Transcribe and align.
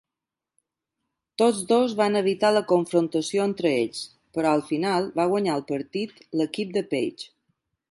Tots 1.41 1.59
dos 1.71 1.93
van 1.99 2.17
evitar 2.21 2.51
la 2.55 2.63
confrontació 2.71 3.45
entre 3.51 3.75
ells, 3.83 4.01
però 4.39 4.55
al 4.55 4.65
final 4.73 5.13
va 5.21 5.29
guanyar 5.35 5.61
el 5.61 5.65
partit 5.75 6.19
l'equip 6.41 6.77
de 6.81 6.87
Page. 6.97 7.33